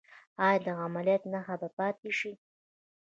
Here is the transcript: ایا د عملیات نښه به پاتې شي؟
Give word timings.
ایا 0.47 0.59
د 0.65 0.67
عملیات 0.85 1.23
نښه 1.31 1.55
به 1.61 1.69
پاتې 1.77 2.09
شي؟ 2.19 2.31